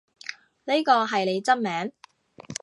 [0.63, 1.91] 呢個係你真名？